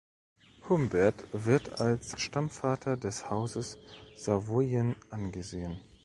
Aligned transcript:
Humbert 0.67 1.25
wird 1.31 1.79
als 1.79 2.19
Stammvater 2.19 2.97
des 2.97 3.29
Hauses 3.29 3.77
Savoyen 4.17 4.95
angesehen. 5.11 5.79